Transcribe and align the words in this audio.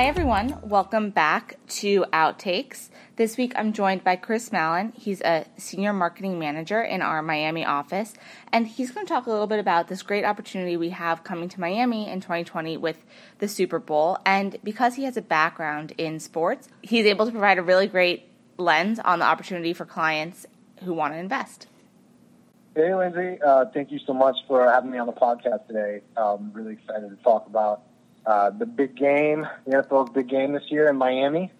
Hi, 0.00 0.06
everyone. 0.06 0.58
Welcome 0.62 1.10
back 1.10 1.58
to 1.80 2.06
Outtakes. 2.10 2.88
This 3.16 3.36
week 3.36 3.52
I'm 3.54 3.74
joined 3.74 4.02
by 4.02 4.16
Chris 4.16 4.50
Mallen. 4.50 4.94
He's 4.96 5.20
a 5.20 5.44
senior 5.58 5.92
marketing 5.92 6.38
manager 6.38 6.82
in 6.82 7.02
our 7.02 7.20
Miami 7.20 7.66
office, 7.66 8.14
and 8.50 8.66
he's 8.66 8.92
going 8.92 9.06
to 9.06 9.12
talk 9.12 9.26
a 9.26 9.30
little 9.30 9.46
bit 9.46 9.58
about 9.58 9.88
this 9.88 10.00
great 10.02 10.24
opportunity 10.24 10.74
we 10.78 10.88
have 10.88 11.22
coming 11.22 11.50
to 11.50 11.60
Miami 11.60 12.08
in 12.08 12.22
2020 12.22 12.78
with 12.78 13.04
the 13.40 13.46
Super 13.46 13.78
Bowl. 13.78 14.16
And 14.24 14.56
because 14.64 14.94
he 14.94 15.04
has 15.04 15.18
a 15.18 15.22
background 15.22 15.92
in 15.98 16.18
sports, 16.18 16.70
he's 16.80 17.04
able 17.04 17.26
to 17.26 17.30
provide 17.30 17.58
a 17.58 17.62
really 17.62 17.86
great 17.86 18.26
lens 18.56 19.00
on 19.00 19.18
the 19.18 19.26
opportunity 19.26 19.74
for 19.74 19.84
clients 19.84 20.46
who 20.82 20.94
want 20.94 21.12
to 21.12 21.18
invest. 21.18 21.66
Hey, 22.74 22.94
Lindsay. 22.94 23.38
Uh, 23.42 23.66
thank 23.74 23.90
you 23.90 23.98
so 24.06 24.14
much 24.14 24.36
for 24.48 24.66
having 24.66 24.92
me 24.92 24.96
on 24.96 25.06
the 25.06 25.12
podcast 25.12 25.66
today. 25.66 26.00
I'm 26.16 26.54
really 26.54 26.72
excited 26.72 27.10
to 27.10 27.22
talk 27.22 27.46
about 27.46 27.82
uh, 28.26 28.50
the 28.50 28.66
big 28.66 28.96
game, 28.96 29.46
the 29.66 29.76
NFL's 29.76 30.10
big 30.10 30.28
game 30.28 30.52
this 30.52 30.64
year 30.70 30.88
in 30.88 30.96
Miami. 30.96 31.50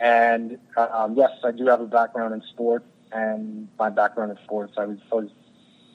And 0.00 0.58
um, 0.76 1.14
yes, 1.14 1.30
I 1.44 1.50
do 1.50 1.66
have 1.66 1.80
a 1.80 1.86
background 1.86 2.32
in 2.32 2.42
sports, 2.50 2.86
and 3.12 3.68
my 3.78 3.90
background 3.90 4.30
in 4.30 4.38
sports, 4.44 4.74
I 4.78 4.86
was, 4.86 4.98
I 5.12 5.16
was 5.16 5.30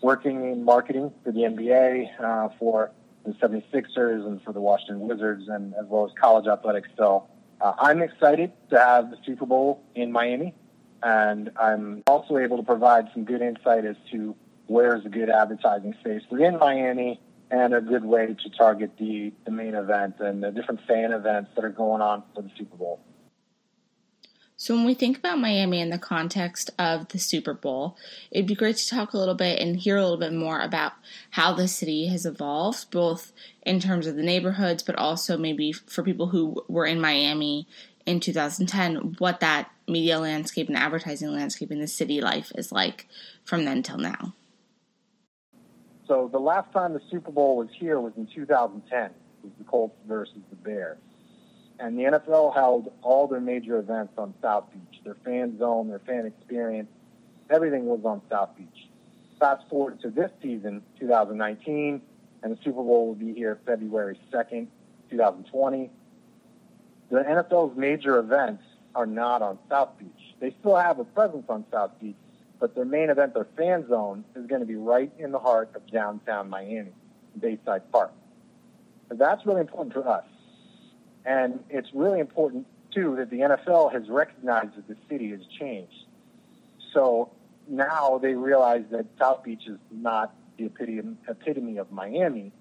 working 0.02 0.52
in 0.52 0.64
marketing 0.64 1.12
for 1.24 1.32
the 1.32 1.42
NBA, 1.42 2.20
uh, 2.20 2.50
for 2.60 2.92
the 3.26 3.32
76ers, 3.34 4.28
and 4.28 4.42
for 4.44 4.54
the 4.54 4.62
Washington 4.62 5.00
Wizards, 5.08 5.48
and 5.48 5.74
as 5.74 5.86
well 5.88 6.06
as 6.06 6.12
college 6.20 6.46
athletics. 6.46 6.90
So 6.96 7.28
uh, 7.60 7.74
I'm 7.80 8.04
excited 8.04 8.52
to 8.70 8.78
have 8.78 9.10
the 9.10 9.18
Super 9.26 9.48
Bowl 9.48 9.82
in 9.96 10.12
Miami, 10.12 10.54
and 11.02 11.50
I'm 11.60 12.04
also 12.06 12.38
able 12.38 12.58
to 12.58 12.64
provide 12.64 13.08
some 13.12 13.24
good 13.24 13.42
insight 13.42 13.86
as 13.86 13.96
to 14.12 14.36
where 14.68 14.96
is 14.96 15.06
a 15.06 15.10
good 15.10 15.30
advertising 15.30 15.96
space 16.02 16.22
within 16.30 16.60
Miami 16.60 17.20
and 17.56 17.74
a 17.74 17.82
good 17.82 18.04
way 18.04 18.28
to 18.28 18.50
target 18.50 18.92
the, 18.98 19.32
the 19.46 19.52
main 19.52 19.76
event 19.76 20.16
and 20.20 20.44
the 20.44 20.52
different 20.52 20.82
fan 20.88 21.14
events 21.14 21.52
that 21.56 21.64
are 21.64 21.70
going 21.70 22.02
on 22.02 22.24
for 22.34 22.42
the 22.42 22.52
Super 22.58 22.76
Bowl. 22.76 23.00
So, 24.58 24.74
when 24.74 24.86
we 24.86 24.94
think 24.94 25.18
about 25.18 25.40
Miami 25.40 25.82
in 25.82 25.90
the 25.90 25.98
context 25.98 26.70
of 26.80 27.10
the 27.10 27.20
Super 27.20 27.54
Bowl, 27.54 27.98
it'd 28.32 28.48
be 28.48 28.56
great 28.56 28.78
to 28.78 28.88
talk 28.88 29.14
a 29.14 29.18
little 29.18 29.36
bit 29.36 29.60
and 29.60 29.78
hear 29.78 29.98
a 29.98 30.02
little 30.02 30.18
bit 30.18 30.34
more 30.34 30.62
about 30.62 30.94
how 31.32 31.54
the 31.54 31.68
city 31.68 32.08
has 32.08 32.26
evolved, 32.26 32.90
both 32.90 33.34
in 33.64 33.80
terms 33.80 34.08
of 34.08 34.16
the 34.16 34.24
neighborhoods, 34.24 34.82
but 34.82 34.96
also 34.96 35.38
maybe 35.38 35.72
for 35.74 36.04
people 36.04 36.28
who 36.28 36.64
were 36.70 36.86
in 36.86 37.02
Miami 37.02 37.68
in 38.06 38.20
2010, 38.20 39.16
what 39.18 39.40
that 39.42 39.72
media 39.88 40.20
landscape 40.20 40.68
and 40.68 40.78
advertising 40.78 41.34
landscape 41.34 41.72
in 41.72 41.80
the 41.80 41.88
city 41.88 42.22
life 42.22 42.52
is 42.56 42.72
like 42.72 43.08
from 43.44 43.66
then 43.66 43.84
till 43.84 43.98
now. 43.98 44.34
So 46.08 46.30
the 46.32 46.40
last 46.40 46.72
time 46.72 46.94
the 46.94 47.02
Super 47.10 47.32
Bowl 47.32 47.58
was 47.58 47.70
here 47.72 48.00
was 48.00 48.14
in 48.18 48.28
2010. 48.28 49.06
It 49.06 49.12
was 49.44 49.52
the 49.58 49.64
Colts 49.64 49.96
versus 50.08 50.38
the 50.50 50.56
Bears. 50.56 50.98
And 51.80 51.98
the 51.98 52.04
NFL 52.04 52.54
held 52.54 52.92
all 53.02 53.28
their 53.28 53.42
major 53.42 53.78
events 53.80 54.14
on 54.18 54.34
South 54.42 54.66
Beach. 54.72 55.02
Their 55.04 55.18
fan 55.26 55.58
zone, 55.58 55.90
their 55.90 56.00
fan 56.00 56.26
experience, 56.26 56.90
everything 57.50 57.86
was 57.86 58.00
on 58.06 58.22
South 58.30 58.56
Beach. 58.56 58.88
Fast 59.40 59.68
forward 59.70 60.00
to 60.02 60.10
this 60.10 60.32
season, 60.42 60.82
2019, 61.00 62.02
and 62.44 62.52
the 62.52 62.58
Super 62.64 62.84
Bowl 62.84 63.08
will 63.08 63.16
be 63.16 63.34
here 63.34 63.60
February 63.66 64.18
2nd, 64.32 64.68
2020. 65.10 65.90
The 67.10 67.18
NFL's 67.18 67.78
major 67.78 68.18
events 68.20 68.64
are 68.94 69.06
not 69.06 69.42
on 69.42 69.60
South 69.70 69.98
Beach. 70.00 70.36
They 70.40 70.56
still 70.60 70.78
have 70.78 71.00
a 71.00 71.04
presence 71.04 71.46
on 71.50 71.66
South 71.72 71.92
Beach, 72.00 72.16
but 72.60 72.76
their 72.76 72.86
main 72.86 73.10
event, 73.10 73.34
their 73.34 73.48
fan 73.58 73.88
zone, 73.88 74.24
is 74.36 74.46
going 74.48 74.62
to 74.62 74.68
be 74.68 74.76
right 74.76 75.12
in 75.20 75.32
the 75.32 75.40
heart 75.40 75.70
of 75.76 75.86
downtown 75.92 76.50
Miami, 76.50 76.92
Bayside 77.40 77.92
Park. 77.92 78.12
That's 79.10 79.46
really 79.46 79.62
important 79.62 79.94
to 79.96 80.02
us. 80.02 80.26
And 81.26 81.64
it's 81.70 81.90
really 81.94 82.20
important, 82.20 82.66
too, 82.94 83.16
that 83.18 83.30
the 83.30 83.40
NFL 83.40 83.92
has 83.94 84.10
recognized 84.10 84.76
that 84.78 84.88
the 84.88 84.96
city 85.10 85.32
has 85.32 85.42
changed. 85.60 86.06
So 86.94 87.32
now 87.68 88.20
they 88.20 88.36
realize 88.36 88.84
that 88.92 89.06
South 89.20 89.44
Beach 89.44 89.64
is 89.68 89.78
not 89.92 90.34
the 90.58 90.66
epitome, 90.66 91.18
epitome 91.28 91.78
of 91.78 91.92
Miami, 91.92 92.52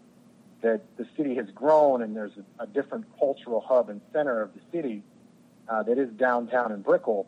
that 0.62 0.82
the 0.96 1.06
city 1.16 1.34
has 1.36 1.46
grown 1.54 2.02
and 2.02 2.16
there's 2.16 2.32
a, 2.58 2.64
a 2.64 2.66
different 2.66 3.04
cultural 3.18 3.60
hub 3.60 3.90
and 3.90 4.00
center 4.12 4.40
of 4.40 4.50
the 4.54 4.60
city 4.72 5.02
uh, 5.68 5.82
that 5.82 5.98
is 5.98 6.08
downtown 6.14 6.72
in 6.72 6.80
Brickell 6.80 7.26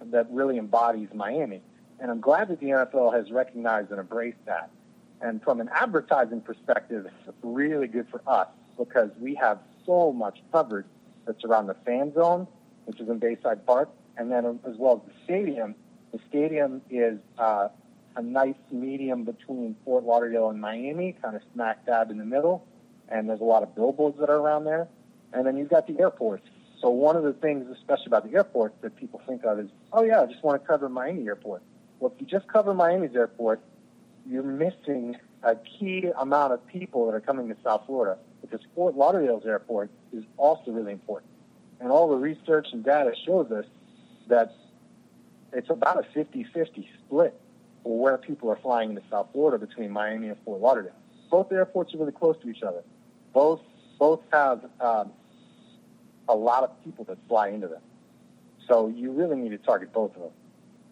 that 0.00 0.26
really 0.30 0.58
embodies 0.58 1.08
Miami. 1.14 1.62
And 2.00 2.10
I'm 2.10 2.20
glad 2.20 2.48
that 2.48 2.60
the 2.60 2.66
NFL 2.66 3.14
has 3.14 3.30
recognized 3.30 3.90
and 3.90 4.00
embraced 4.00 4.44
that. 4.46 4.70
And 5.20 5.42
from 5.42 5.60
an 5.60 5.70
advertising 5.74 6.42
perspective, 6.42 7.06
it's 7.26 7.36
really 7.42 7.86
good 7.86 8.06
for 8.10 8.20
us 8.26 8.48
because 8.78 9.10
we 9.18 9.34
have 9.36 9.58
so 9.86 10.12
much 10.12 10.38
coverage 10.52 10.86
that's 11.26 11.42
around 11.44 11.66
the 11.66 11.76
fan 11.86 12.12
zone, 12.14 12.46
which 12.84 13.00
is 13.00 13.08
in 13.08 13.18
Bayside 13.18 13.64
Park, 13.66 13.88
and 14.16 14.30
then 14.30 14.60
as 14.66 14.76
well 14.76 15.02
as 15.02 15.12
the 15.12 15.24
stadium. 15.24 15.74
The 16.12 16.20
stadium 16.28 16.82
is 16.90 17.18
uh, 17.38 17.68
a 18.16 18.22
nice 18.22 18.54
medium 18.70 19.24
between 19.24 19.76
Fort 19.84 20.04
Lauderdale 20.04 20.50
and 20.50 20.60
Miami, 20.60 21.16
kind 21.22 21.36
of 21.36 21.42
smack 21.52 21.84
dab 21.86 22.10
in 22.10 22.18
the 22.18 22.24
middle. 22.24 22.66
And 23.08 23.28
there's 23.28 23.40
a 23.40 23.44
lot 23.44 23.62
of 23.62 23.74
billboards 23.74 24.18
that 24.18 24.30
are 24.30 24.38
around 24.38 24.64
there. 24.64 24.88
And 25.32 25.46
then 25.46 25.56
you've 25.56 25.68
got 25.68 25.86
the 25.86 25.98
airport. 26.00 26.42
So 26.80 26.90
one 26.90 27.16
of 27.16 27.22
the 27.22 27.32
things, 27.32 27.66
especially 27.70 28.06
about 28.06 28.30
the 28.30 28.36
airport, 28.36 28.80
that 28.82 28.96
people 28.96 29.20
think 29.26 29.44
of 29.44 29.58
is, 29.58 29.68
oh 29.92 30.02
yeah, 30.02 30.22
I 30.22 30.26
just 30.26 30.42
want 30.42 30.60
to 30.60 30.66
cover 30.66 30.88
Miami 30.88 31.26
Airport. 31.26 31.62
Well, 31.98 32.12
if 32.14 32.20
you 32.20 32.26
just 32.26 32.46
cover 32.48 32.74
Miami's 32.74 33.14
airport, 33.14 33.60
you're 34.28 34.42
missing 34.42 35.16
a 35.42 35.56
key 35.56 36.10
amount 36.18 36.52
of 36.52 36.66
people 36.66 37.06
that 37.06 37.14
are 37.14 37.20
coming 37.20 37.48
to 37.48 37.56
South 37.62 37.82
Florida 37.86 38.18
because 38.40 38.60
Fort 38.74 38.96
Lauderdale's 38.96 39.46
airport 39.46 39.90
is 40.12 40.24
also 40.36 40.70
really 40.70 40.92
important. 40.92 41.30
And 41.80 41.90
all 41.90 42.08
the 42.08 42.16
research 42.16 42.68
and 42.72 42.84
data 42.84 43.12
shows 43.24 43.50
us 43.50 43.64
that 44.28 44.54
it's 45.52 45.70
about 45.70 45.98
a 45.98 46.18
50-50 46.18 46.86
split 46.98 47.38
for 47.82 47.98
where 47.98 48.18
people 48.18 48.50
are 48.50 48.56
flying 48.56 48.90
into 48.90 49.02
South 49.10 49.28
Florida 49.32 49.64
between 49.64 49.90
Miami 49.90 50.28
and 50.28 50.36
Fort 50.44 50.60
Lauderdale. 50.60 50.92
Both 51.30 51.52
airports 51.52 51.94
are 51.94 51.98
really 51.98 52.12
close 52.12 52.36
to 52.42 52.50
each 52.50 52.62
other. 52.62 52.82
Both 53.32 53.60
both 53.98 54.20
have 54.32 54.64
um, 54.80 55.12
a 56.28 56.34
lot 56.34 56.62
of 56.64 56.84
people 56.84 57.04
that 57.04 57.18
fly 57.28 57.48
into 57.48 57.68
them. 57.68 57.80
So 58.68 58.88
you 58.88 59.12
really 59.12 59.36
need 59.36 59.50
to 59.50 59.58
target 59.58 59.92
both 59.92 60.14
of 60.16 60.22
them. 60.22 60.30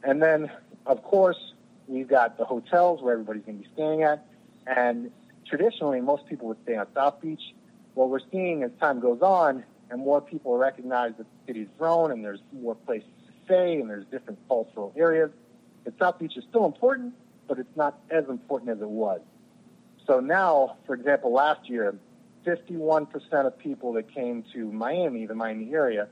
And 0.03 0.23
then, 0.23 0.51
of 0.87 1.03
course, 1.03 1.39
we've 1.87 2.09
got 2.09 2.39
the 2.39 2.45
hotels 2.45 3.03
where 3.03 3.13
everybody's 3.15 3.43
going 3.43 3.59
to 3.59 3.65
be 3.65 3.71
staying 3.75 4.03
at. 4.03 4.27
And 4.67 5.11
traditionally, 5.47 6.01
most 6.01 6.27
people 6.27 6.49
would 6.49 6.63
stay 6.65 6.77
on 6.77 6.87
South 6.95 7.21
Beach. 7.21 7.55
What 7.95 8.09
we're 8.09 8.21
seeing 8.33 8.63
as 8.63 8.71
time 8.81 9.01
goes 9.01 9.21
on, 9.23 9.65
and 9.91 10.01
more 10.01 10.21
people 10.21 10.57
recognize 10.57 11.13
that 11.19 11.25
the 11.25 11.53
city's 11.53 11.69
grown 11.79 12.11
and 12.11 12.25
there's 12.25 12.41
more 12.53 12.75
places 12.75 13.09
to 13.27 13.33
stay 13.45 13.81
and 13.81 13.89
there's 13.89 14.07
different 14.07 14.39
cultural 14.49 14.93
areas, 14.97 15.31
that 15.85 15.99
South 15.99 16.19
Beach 16.19 16.37
is 16.37 16.45
still 16.49 16.65
important, 16.65 17.15
but 17.47 17.59
it's 17.59 17.77
not 17.77 17.99
as 18.11 18.25
important 18.29 18.71
as 18.71 18.81
it 18.81 18.89
was. 18.89 19.21
So 20.07 20.21
now, 20.21 20.77
for 20.87 20.95
example, 20.95 21.33
last 21.33 21.69
year, 21.69 21.95
51% 22.47 23.09
of 23.47 23.59
people 23.59 23.93
that 23.95 24.13
came 24.15 24.45
to 24.53 24.71
Miami, 24.71 25.27
the 25.27 25.35
Miami 25.35 25.73
area, 25.73 26.09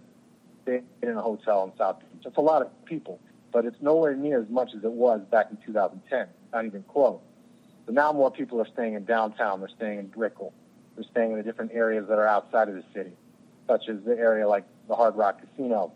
stayed 0.63 0.85
in 1.03 1.11
a 1.11 1.21
hotel 1.21 1.65
in 1.65 1.77
South 1.77 2.01
Beach. 2.01 2.23
That's 2.25 2.37
a 2.37 2.41
lot 2.41 2.63
of 2.63 2.85
people, 2.85 3.19
but 3.53 3.67
it's 3.67 3.81
nowhere 3.81 4.17
near 4.17 4.41
as 4.41 4.49
much 4.49 4.71
as 4.77 4.83
it 4.83 4.91
was 4.91 5.21
back 5.31 5.49
in 5.51 5.59
2010, 5.65 6.27
not 6.53 6.65
even 6.65 6.83
close. 6.85 7.21
So 7.87 7.93
now 7.93 8.13
more 8.13 8.31
people 8.31 8.61
are 8.61 8.67
staying 8.67 8.95
in 8.95 9.05
downtown. 9.05 9.61
They're 9.61 9.69
staying 9.69 9.99
in 9.99 10.07
Brickell. 10.07 10.53
They're 10.97 11.05
staying 11.11 11.33
in 11.33 11.37
the 11.37 11.43
different 11.43 11.73
areas 11.73 12.07
that 12.09 12.19
are 12.19 12.27
outside 12.27 12.69
of 12.69 12.75
the 12.75 12.85
city, 12.95 13.13
such 13.69 13.89
as 13.89 13.97
the 14.05 14.17
area 14.17 14.49
like 14.49 14.65
the 14.89 14.95
Hard 14.95 15.17
Rock 15.17 15.41
Casino, 15.41 15.93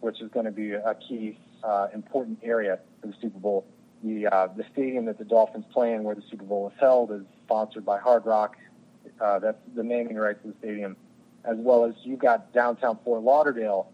which 0.00 0.20
is 0.20 0.30
going 0.30 0.46
to 0.46 0.52
be 0.52 0.72
a 0.72 0.96
key, 1.08 1.38
uh, 1.64 1.88
important 1.92 2.38
area 2.42 2.78
for 3.00 3.08
the 3.08 3.14
Super 3.20 3.38
Bowl. 3.38 3.66
The, 4.02 4.26
uh, 4.28 4.48
the 4.56 4.64
stadium 4.72 5.06
that 5.06 5.18
the 5.18 5.24
Dolphins 5.24 5.66
play 5.72 5.92
in 5.92 6.04
where 6.04 6.14
the 6.14 6.22
Super 6.30 6.44
Bowl 6.44 6.68
is 6.68 6.80
held 6.80 7.12
is 7.12 7.22
sponsored 7.44 7.84
by 7.84 7.98
Hard 7.98 8.24
Rock. 8.24 8.56
Uh, 9.20 9.38
that's 9.38 9.58
the 9.74 9.82
naming 9.82 10.16
rights 10.16 10.38
of 10.44 10.52
the 10.52 10.56
stadium, 10.58 10.96
as 11.44 11.56
well 11.58 11.84
as 11.84 11.94
you've 12.02 12.18
got 12.18 12.52
downtown 12.52 12.98
Fort 13.04 13.22
Lauderdale 13.22 13.90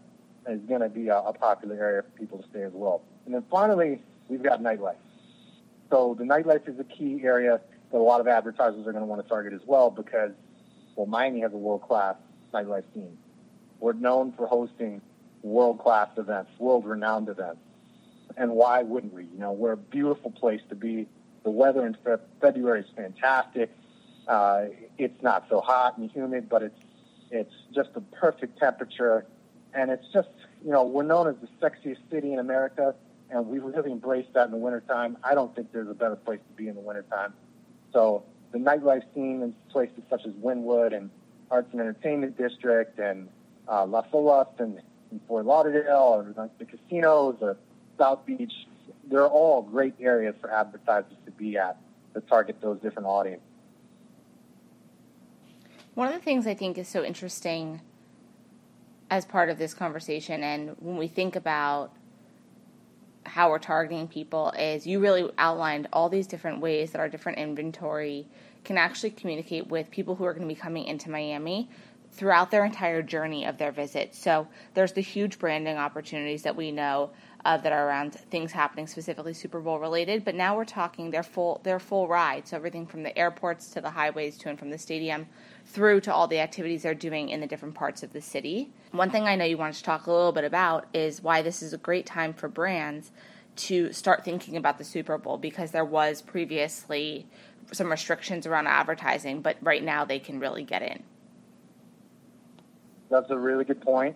is 0.49 0.61
going 0.61 0.81
to 0.81 0.89
be 0.89 1.07
a, 1.09 1.17
a 1.17 1.33
popular 1.33 1.75
area 1.75 2.03
for 2.03 2.19
people 2.19 2.37
to 2.39 2.49
stay 2.49 2.63
as 2.63 2.71
well. 2.73 3.01
And 3.25 3.33
then 3.33 3.43
finally, 3.51 4.01
we've 4.27 4.43
got 4.43 4.61
nightlife. 4.61 4.95
So 5.89 6.15
the 6.17 6.23
nightlife 6.23 6.67
is 6.67 6.79
a 6.79 6.83
key 6.83 7.21
area 7.23 7.61
that 7.91 7.97
a 7.97 7.99
lot 7.99 8.19
of 8.19 8.27
advertisers 8.27 8.85
are 8.87 8.91
going 8.91 9.03
to 9.03 9.05
want 9.05 9.21
to 9.21 9.27
target 9.27 9.53
as 9.53 9.61
well 9.65 9.89
because, 9.89 10.31
well, 10.95 11.05
Miami 11.05 11.41
has 11.41 11.53
a 11.53 11.57
world-class 11.57 12.15
nightlife 12.53 12.83
scene. 12.93 13.17
We're 13.79 13.93
known 13.93 14.33
for 14.33 14.47
hosting 14.47 15.01
world-class 15.43 16.09
events, 16.17 16.51
world-renowned 16.59 17.29
events. 17.29 17.61
And 18.35 18.51
why 18.51 18.83
wouldn't 18.83 19.13
we? 19.13 19.23
You 19.23 19.39
know, 19.39 19.51
we're 19.51 19.71
a 19.71 19.77
beautiful 19.77 20.31
place 20.31 20.61
to 20.69 20.75
be. 20.75 21.07
The 21.43 21.49
weather 21.49 21.85
in 21.85 21.97
February 22.41 22.81
is 22.81 22.87
fantastic. 22.95 23.71
Uh, 24.27 24.65
it's 24.97 25.21
not 25.23 25.45
so 25.49 25.61
hot 25.61 25.97
and 25.97 26.11
humid, 26.11 26.49
but 26.49 26.61
it's 26.61 26.79
it's 27.31 27.53
just 27.73 27.93
the 27.93 28.01
perfect 28.01 28.59
temperature, 28.59 29.25
and 29.73 29.91
it's 29.91 30.07
just 30.13 30.29
you 30.67 30.73
know 30.73 30.83
we're 30.83 31.03
known 31.03 31.29
as 31.29 31.35
the 31.37 31.47
sexiest 31.65 31.99
city 32.11 32.33
in 32.33 32.39
America, 32.39 32.93
and 33.29 33.47
we 33.47 33.59
really 33.59 33.89
embrace 33.89 34.25
that 34.33 34.47
in 34.47 34.51
the 34.51 34.57
wintertime. 34.57 35.15
I 35.23 35.33
don't 35.33 35.55
think 35.55 35.71
there's 35.71 35.87
a 35.87 35.93
better 35.93 36.17
place 36.17 36.41
to 36.45 36.53
be 36.61 36.67
in 36.67 36.75
the 36.75 36.81
wintertime. 36.81 37.33
So 37.93 38.25
the 38.51 38.57
nightlife 38.57 39.03
scene 39.15 39.41
in 39.41 39.55
places 39.69 40.03
such 40.09 40.25
as 40.25 40.33
Wynwood 40.33 40.93
and 40.93 41.09
Arts 41.49 41.69
and 41.71 41.79
Entertainment 41.79 42.37
District 42.37 42.99
and 42.99 43.29
uh, 43.69 43.85
Las 43.85 44.07
Olas 44.13 44.47
and, 44.59 44.81
and 45.09 45.21
Fort 45.25 45.45
Lauderdale, 45.45 46.35
or 46.35 46.49
the 46.59 46.65
casinos, 46.65 47.37
or 47.39 47.55
South 47.97 48.25
Beach. 48.25 48.51
They're 49.09 49.25
all 49.25 49.61
great 49.61 49.95
areas 50.01 50.35
for 50.41 50.51
advertisers 50.51 51.15
to 51.23 51.31
be 51.31 51.57
at 51.57 51.77
to 52.13 52.19
target 52.19 52.57
those 52.59 52.77
different 52.81 53.07
audiences. 53.07 53.47
One 55.93 56.09
of 56.09 56.13
the 56.13 56.19
things 56.19 56.45
I 56.45 56.55
think 56.55 56.77
is 56.77 56.89
so 56.89 57.05
interesting 57.05 57.79
as 59.09 59.25
part 59.25 59.49
of 59.49 59.57
this 59.57 59.73
conversation, 59.73 60.43
and 60.43 60.75
when 60.79 60.97
we 60.97 61.07
think 61.07 61.35
about 61.35 61.93
how 63.25 63.49
we're 63.49 63.59
targeting 63.59 64.07
people, 64.07 64.51
is 64.51 64.87
you 64.87 64.99
really 64.99 65.29
outlined 65.37 65.87
all 65.93 66.09
these 66.09 66.27
different 66.27 66.61
ways 66.61 66.91
that 66.91 66.99
our 66.99 67.09
different 67.09 67.37
inventory 67.37 68.27
can 68.63 68.77
actually 68.77 69.11
communicate 69.11 69.67
with 69.67 69.89
people 69.91 70.15
who 70.15 70.25
are 70.25 70.33
going 70.33 70.47
to 70.47 70.53
be 70.53 70.59
coming 70.59 70.85
into 70.85 71.09
Miami 71.09 71.69
throughout 72.17 72.51
their 72.51 72.65
entire 72.65 73.01
journey 73.01 73.45
of 73.45 73.57
their 73.57 73.71
visit. 73.71 74.13
So 74.13 74.47
there's 74.73 74.91
the 74.91 75.01
huge 75.01 75.39
branding 75.39 75.77
opportunities 75.77 76.43
that 76.43 76.55
we 76.55 76.71
know 76.71 77.11
that 77.55 77.71
are 77.71 77.87
around 77.87 78.13
things 78.13 78.51
happening 78.51 78.87
specifically 78.87 79.33
Super 79.33 79.61
Bowl 79.61 79.79
related. 79.79 80.25
But 80.25 80.35
now 80.35 80.57
we're 80.57 80.65
talking 80.65 81.11
their 81.11 81.23
full 81.23 81.61
their 81.63 81.79
full 81.79 82.07
ride. 82.07 82.45
So 82.45 82.57
everything 82.57 82.85
from 82.85 83.03
the 83.03 83.17
airports 83.17 83.69
to 83.69 83.79
the 83.79 83.91
highways 83.91 84.37
to 84.39 84.49
and 84.49 84.59
from 84.59 84.69
the 84.69 84.77
stadium 84.77 85.27
through 85.65 86.01
to 86.01 86.13
all 86.13 86.27
the 86.27 86.39
activities 86.39 86.83
they're 86.83 86.93
doing 86.93 87.29
in 87.29 87.39
the 87.39 87.47
different 87.47 87.75
parts 87.75 88.03
of 88.03 88.11
the 88.11 88.19
city. 88.19 88.69
One 88.91 89.09
thing 89.09 89.23
I 89.23 89.35
know 89.35 89.45
you 89.45 89.57
wanted 89.57 89.75
to 89.75 89.83
talk 89.83 90.07
a 90.07 90.11
little 90.11 90.33
bit 90.33 90.43
about 90.43 90.87
is 90.93 91.21
why 91.21 91.41
this 91.41 91.61
is 91.61 91.71
a 91.71 91.77
great 91.77 92.05
time 92.05 92.33
for 92.33 92.49
brands 92.49 93.11
to 93.57 93.93
start 93.93 94.25
thinking 94.25 94.57
about 94.57 94.77
the 94.77 94.83
Super 94.83 95.17
Bowl 95.17 95.37
because 95.37 95.71
there 95.71 95.85
was 95.85 96.21
previously 96.21 97.27
some 97.71 97.89
restrictions 97.89 98.45
around 98.45 98.67
advertising, 98.67 99.41
but 99.41 99.57
right 99.61 99.83
now 99.83 100.03
they 100.03 100.19
can 100.19 100.39
really 100.39 100.63
get 100.63 100.81
in. 100.81 101.03
That's 103.09 103.29
a 103.29 103.37
really 103.37 103.63
good 103.63 103.81
point. 103.81 104.15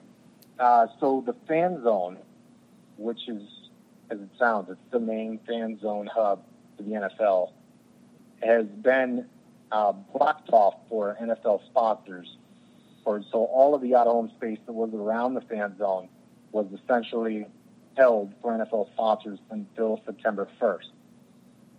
Uh, 0.59 0.87
so 0.99 1.23
the 1.25 1.33
fan 1.47 1.81
zone, 1.83 2.17
which 2.97 3.27
is, 3.27 3.41
as 4.09 4.19
it 4.19 4.29
sounds, 4.37 4.69
it's 4.69 4.79
the 4.91 4.99
main 4.99 5.39
fan 5.47 5.79
zone 5.79 6.07
hub 6.07 6.43
for 6.77 6.83
the 6.83 6.91
NFL, 6.91 7.51
has 8.43 8.65
been 8.65 9.25
uh, 9.71 9.91
blocked 9.91 10.49
off 10.51 10.75
for 10.89 11.17
NFL 11.21 11.65
sponsors. 11.67 12.37
For, 13.03 13.23
so 13.31 13.45
all 13.45 13.73
of 13.73 13.81
the 13.81 13.95
out-of-home 13.95 14.31
space 14.37 14.59
that 14.65 14.73
was 14.73 14.91
around 14.93 15.33
the 15.33 15.41
fan 15.41 15.77
zone 15.77 16.09
was 16.51 16.67
essentially 16.83 17.47
held 17.97 18.33
for 18.41 18.51
NFL 18.51 18.91
sponsors 18.93 19.39
until 19.49 20.01
September 20.05 20.47
1st. 20.59 20.89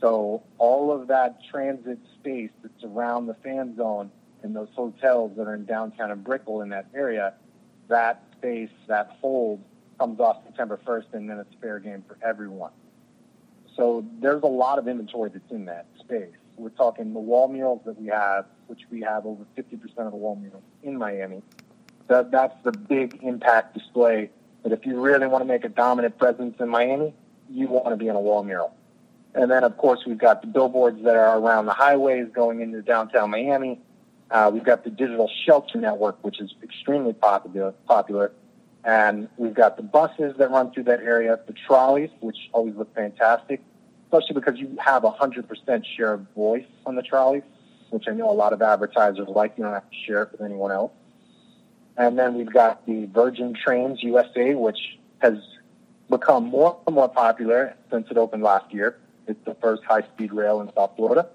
So 0.01 0.43
all 0.59 0.91
of 0.91 1.09
that 1.09 1.39
transit 1.49 1.99
space 2.19 2.51
that's 2.63 2.85
around 2.85 3.27
the 3.27 3.35
fan 3.35 3.77
zone 3.77 4.11
and 4.43 4.55
those 4.55 4.69
hotels 4.75 5.33
that 5.37 5.47
are 5.47 5.55
in 5.55 5.65
downtown 5.65 6.11
and 6.11 6.23
Brickell 6.23 6.63
in 6.63 6.71
that 6.71 6.87
area, 6.95 7.35
that 7.89 8.23
space, 8.37 8.71
that 8.89 9.17
hold 9.21 9.63
comes 9.99 10.21
off 10.21 10.43
September 10.45 10.79
1st 10.87 11.13
and 11.13 11.31
then 11.31 11.39
it's 11.39 11.55
fair 11.61 11.79
game 11.79 12.05
for 12.07 12.17
everyone. 12.27 12.73
So 13.77 14.05
there's 14.21 14.43
a 14.43 14.49
lot 14.49 14.79
of 14.79 14.89
inventory 14.89 15.31
that's 15.31 15.51
in 15.51 15.65
that 15.67 15.87
space. 15.99 16.35
We're 16.57 16.71
talking 16.71 17.13
the 17.13 17.21
wall 17.21 17.49
murals 17.49 17.81
that 17.87 18.01
we 18.01 18.09
have, 18.09 18.47
which 18.67 18.83
we 18.91 19.01
have 19.01 19.25
over 19.25 19.45
50% 19.57 19.83
of 19.99 20.11
the 20.11 20.17
wall 20.17 20.37
murals 20.37 20.63
in 20.83 20.99
Miami. 20.99 21.43
That, 22.09 22.31
that's 22.31 22.55
the 22.65 22.73
big 22.73 23.21
impact 23.23 23.75
display 23.75 24.31
that 24.63 24.73
if 24.73 24.85
you 24.85 25.01
really 25.01 25.27
want 25.27 25.43
to 25.43 25.47
make 25.47 25.65
a 25.65 25.69
dominant 25.69 26.19
presence 26.19 26.57
in 26.61 26.69
Miami, 26.69 27.15
you 27.51 27.69
want 27.69 27.89
to 27.89 27.97
be 27.97 28.09
in 28.09 28.17
a 28.17 28.21
wall 28.21 28.45
mural. 28.45 28.75
And 29.35 29.51
then, 29.51 29.65
of 29.65 29.77
course, 29.79 30.01
we've 30.07 30.19
got 30.19 30.43
the 30.43 30.47
billboards 30.47 31.03
that 31.05 31.17
are 31.17 31.39
around 31.39 31.67
the 31.67 31.73
highways 31.73 32.29
going 32.33 32.61
into 32.61 32.83
downtown 32.83 33.31
Miami. 33.31 33.81
Uh, 34.33 34.51
we've 34.53 34.65
got 34.65 34.83
the 34.83 34.91
digital 34.91 35.31
shelter 35.45 35.79
network, 35.79 36.17
which 36.25 36.41
is 36.41 36.55
extremely 36.63 37.13
popular, 37.13 37.73
popular. 37.87 38.33
And 38.83 39.29
we've 39.37 39.55
got 39.55 39.77
the 39.77 39.83
buses 39.83 40.35
that 40.39 40.51
run 40.51 40.73
through 40.73 40.85
that 40.85 41.01
area, 41.01 41.39
the 41.47 41.53
trolleys, 41.53 42.09
which 42.21 42.39
always 42.53 42.75
look 42.75 42.93
fantastic, 42.95 43.61
especially 44.07 44.35
because 44.35 44.59
you 44.59 44.77
have 44.83 45.05
a 45.05 45.11
100% 45.11 45.85
share 45.97 46.15
of 46.15 46.27
voice 46.35 46.65
on 46.87 46.97
the 46.97 47.03
trolleys, 47.03 47.43
which 47.91 48.05
I 48.09 48.13
know 48.13 48.31
a 48.31 48.33
lot 48.33 48.55
of 48.55 48.63
advertisers 48.63 49.29
like. 49.29 49.53
You 49.59 49.65
don't 49.65 49.75
have 49.75 49.89
to 49.89 49.97
share 50.07 50.23
it 50.23 50.33
with 50.33 50.41
anyone 50.41 50.73
else. 50.73 50.93
And 51.99 52.19
then 52.19 52.35
we've 52.35 52.53
got 52.53 52.87
the 52.87 53.05
Virgin 53.05 53.55
Trains 53.55 54.03
USA, 54.03 54.55
which 54.55 54.99
has 55.19 55.35
become 56.09 56.45
more 56.45 56.79
and 56.87 56.97
more 56.97 57.09
popular 57.09 57.77
since 57.91 58.07
it 58.11 58.17
opened 58.17 58.43
last 58.43 58.73
year. 58.73 58.97
It's 59.29 59.45
the 59.45 59.55
first 59.57 59.85
high-speed 59.85 60.33
rail 60.33 60.63
in 60.63 60.73
South 60.75 60.93
Florida. 60.97 61.29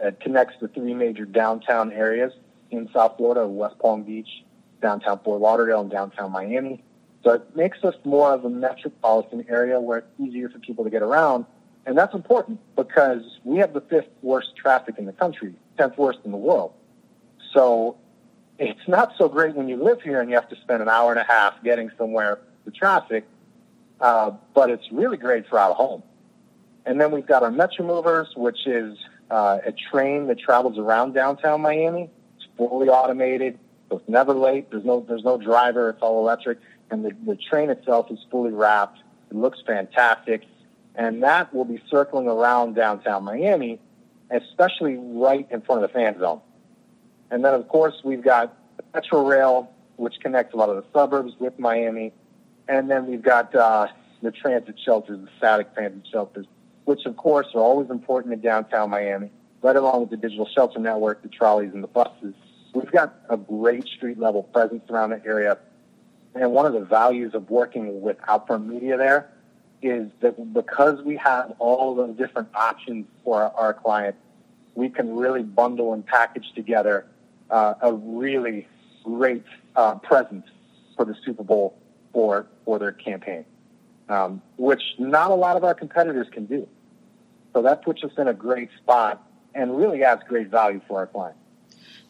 It 0.00 0.20
connects 0.20 0.54
the 0.60 0.68
three 0.68 0.94
major 0.94 1.24
downtown 1.24 1.92
areas 1.92 2.32
in 2.70 2.88
South 2.92 3.16
Florida, 3.16 3.46
West 3.46 3.78
Palm 3.78 4.02
Beach, 4.02 4.44
downtown 4.80 5.18
Fort 5.24 5.40
Lauderdale, 5.40 5.80
and 5.80 5.90
downtown 5.90 6.30
Miami. 6.30 6.82
So 7.24 7.32
it 7.32 7.56
makes 7.56 7.82
us 7.82 7.94
more 8.04 8.32
of 8.32 8.44
a 8.44 8.50
metropolitan 8.50 9.44
area 9.48 9.80
where 9.80 9.98
it's 9.98 10.20
easier 10.20 10.48
for 10.48 10.58
people 10.60 10.84
to 10.84 10.90
get 10.90 11.02
around. 11.02 11.46
And 11.84 11.96
that's 11.96 12.14
important 12.14 12.60
because 12.76 13.22
we 13.44 13.58
have 13.58 13.72
the 13.72 13.80
fifth 13.80 14.10
worst 14.22 14.54
traffic 14.56 14.96
in 14.98 15.06
the 15.06 15.12
country, 15.12 15.54
10th 15.78 15.96
worst 15.96 16.20
in 16.24 16.30
the 16.30 16.36
world. 16.36 16.74
So 17.52 17.96
it's 18.58 18.86
not 18.86 19.14
so 19.16 19.28
great 19.28 19.54
when 19.54 19.68
you 19.68 19.82
live 19.82 20.02
here 20.02 20.20
and 20.20 20.28
you 20.28 20.36
have 20.36 20.48
to 20.50 20.56
spend 20.56 20.82
an 20.82 20.88
hour 20.88 21.10
and 21.10 21.20
a 21.20 21.24
half 21.24 21.62
getting 21.64 21.90
somewhere 21.96 22.40
with 22.64 22.74
traffic, 22.74 23.26
uh, 24.00 24.32
but 24.54 24.70
it's 24.70 24.92
really 24.92 25.16
great 25.16 25.48
for 25.48 25.58
out 25.58 25.70
of 25.70 25.76
home. 25.76 26.02
And 26.84 27.00
then 27.00 27.10
we've 27.10 27.26
got 27.26 27.42
our 27.42 27.50
Metro 27.50 27.86
Movers, 27.86 28.28
which 28.36 28.66
is 28.66 28.96
uh, 29.30 29.58
a 29.64 29.72
train 29.72 30.26
that 30.28 30.38
travels 30.38 30.78
around 30.78 31.14
downtown 31.14 31.60
Miami. 31.60 32.10
It's 32.36 32.46
fully 32.56 32.88
automated, 32.88 33.58
so 33.90 33.98
it's 33.98 34.08
never 34.08 34.34
late. 34.34 34.70
There's 34.70 34.84
no 34.84 35.04
there's 35.06 35.24
no 35.24 35.36
driver. 35.38 35.90
It's 35.90 36.02
all 36.02 36.20
electric, 36.20 36.58
and 36.90 37.04
the, 37.04 37.12
the 37.26 37.36
train 37.36 37.70
itself 37.70 38.10
is 38.10 38.18
fully 38.30 38.52
wrapped. 38.52 39.00
It 39.30 39.36
looks 39.36 39.58
fantastic, 39.66 40.44
and 40.94 41.22
that 41.22 41.54
will 41.54 41.64
be 41.64 41.82
circling 41.90 42.28
around 42.28 42.74
downtown 42.74 43.24
Miami, 43.24 43.80
especially 44.30 44.96
right 44.96 45.46
in 45.50 45.60
front 45.62 45.82
of 45.82 45.90
the 45.90 45.94
fan 45.94 46.18
zone. 46.18 46.40
And 47.30 47.44
then 47.44 47.54
of 47.54 47.68
course 47.68 47.94
we've 48.04 48.22
got 48.22 48.56
the 48.78 48.84
Metro 48.94 49.26
Rail, 49.26 49.70
which 49.96 50.14
connects 50.20 50.54
a 50.54 50.56
lot 50.56 50.70
of 50.70 50.76
the 50.76 50.84
suburbs 50.92 51.34
with 51.38 51.58
Miami, 51.58 52.12
and 52.66 52.90
then 52.90 53.06
we've 53.06 53.22
got 53.22 53.54
uh, 53.54 53.88
the 54.22 54.30
transit 54.30 54.76
shelters, 54.82 55.20
the 55.20 55.28
static 55.36 55.74
transit 55.74 56.06
shelters 56.10 56.46
which 56.88 57.04
of 57.04 57.18
course 57.18 57.48
are 57.54 57.60
always 57.60 57.90
important 57.90 58.32
in 58.32 58.40
downtown 58.40 58.88
Miami, 58.88 59.30
right 59.60 59.76
along 59.76 60.00
with 60.00 60.08
the 60.08 60.16
digital 60.16 60.48
shelter 60.54 60.78
network, 60.78 61.20
the 61.20 61.28
trolleys 61.28 61.74
and 61.74 61.84
the 61.84 61.88
buses. 61.88 62.32
We've 62.72 62.90
got 62.90 63.14
a 63.28 63.36
great 63.36 63.86
street 63.86 64.18
level 64.18 64.44
presence 64.44 64.88
around 64.88 65.10
the 65.10 65.22
area. 65.22 65.58
And 66.34 66.52
one 66.52 66.64
of 66.64 66.72
the 66.72 66.80
values 66.80 67.34
of 67.34 67.50
working 67.50 68.00
with 68.00 68.16
Outfront 68.22 68.64
Media 68.64 68.96
there 68.96 69.28
is 69.82 70.08
that 70.20 70.54
because 70.54 71.02
we 71.02 71.14
have 71.16 71.52
all 71.58 71.94
those 71.94 72.16
different 72.16 72.48
options 72.54 73.04
for 73.22 73.42
our, 73.42 73.74
clients, 73.74 74.18
we 74.74 74.88
can 74.88 75.14
really 75.14 75.42
bundle 75.42 75.92
and 75.92 76.06
package 76.06 76.50
together 76.54 77.04
uh, 77.50 77.74
a 77.82 77.92
really 77.92 78.66
great 79.04 79.44
uh, 79.76 79.96
presence 79.96 80.46
for 80.96 81.04
the 81.04 81.14
Super 81.22 81.44
Bowl 81.44 81.76
for, 82.14 82.46
for 82.64 82.78
their 82.78 82.92
campaign, 82.92 83.44
um, 84.08 84.40
which 84.56 84.94
not 84.98 85.30
a 85.30 85.34
lot 85.34 85.58
of 85.58 85.64
our 85.64 85.74
competitors 85.74 86.28
can 86.32 86.46
do. 86.46 86.66
So 87.58 87.62
that 87.62 87.82
puts 87.82 88.04
us 88.04 88.12
in 88.16 88.28
a 88.28 88.34
great 88.34 88.70
spot 88.76 89.20
and 89.52 89.76
really 89.76 90.04
adds 90.04 90.22
great 90.28 90.46
value 90.46 90.80
for 90.86 90.98
our 91.00 91.08
clients. 91.08 91.40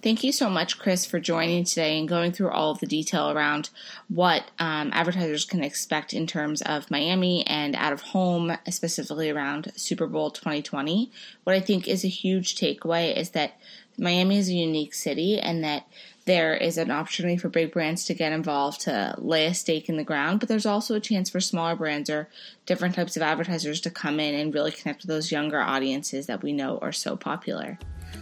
Thank 0.02 0.22
you 0.22 0.30
so 0.30 0.50
much, 0.50 0.78
Chris, 0.78 1.06
for 1.06 1.18
joining 1.18 1.64
today 1.64 1.98
and 1.98 2.06
going 2.06 2.32
through 2.32 2.50
all 2.50 2.72
of 2.72 2.80
the 2.80 2.86
detail 2.86 3.30
around 3.30 3.70
what 4.08 4.50
um, 4.58 4.90
advertisers 4.92 5.46
can 5.46 5.64
expect 5.64 6.12
in 6.12 6.26
terms 6.26 6.60
of 6.60 6.90
Miami 6.90 7.46
and 7.46 7.74
out 7.76 7.94
of 7.94 8.02
home, 8.02 8.58
specifically 8.68 9.30
around 9.30 9.72
Super 9.74 10.06
Bowl 10.06 10.30
2020. 10.30 11.10
What 11.44 11.56
I 11.56 11.60
think 11.60 11.88
is 11.88 12.04
a 12.04 12.08
huge 12.08 12.54
takeaway 12.54 13.16
is 13.16 13.30
that 13.30 13.58
Miami 13.96 14.36
is 14.36 14.50
a 14.50 14.52
unique 14.52 14.92
city 14.92 15.40
and 15.40 15.64
that 15.64 15.86
there 16.28 16.54
is 16.54 16.76
an 16.76 16.90
opportunity 16.90 17.38
for 17.38 17.48
big 17.48 17.72
brands 17.72 18.04
to 18.04 18.12
get 18.12 18.32
involved 18.32 18.82
to 18.82 19.14
lay 19.16 19.46
a 19.46 19.54
stake 19.54 19.88
in 19.88 19.96
the 19.96 20.04
ground, 20.04 20.40
but 20.40 20.48
there's 20.48 20.66
also 20.66 20.94
a 20.94 21.00
chance 21.00 21.30
for 21.30 21.40
smaller 21.40 21.74
brands 21.74 22.10
or 22.10 22.28
different 22.66 22.94
types 22.94 23.16
of 23.16 23.22
advertisers 23.22 23.80
to 23.80 23.90
come 23.90 24.20
in 24.20 24.34
and 24.34 24.52
really 24.52 24.70
connect 24.70 25.00
with 25.00 25.08
those 25.08 25.32
younger 25.32 25.58
audiences 25.58 26.26
that 26.26 26.42
we 26.42 26.52
know 26.52 26.78
are 26.82 26.92
so 26.92 27.16
popular. 27.16 27.78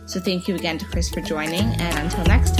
So 0.07 0.21
thank 0.21 0.47
you 0.47 0.55
again 0.55 0.79
to 0.79 0.85
Chris 0.85 1.11
for 1.11 1.21
joining, 1.21 1.65
and 1.81 1.99
until 1.99 2.25
next 2.27 2.57